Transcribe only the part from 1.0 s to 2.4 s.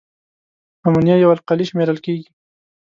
یوه القلي شمیرل کیږي.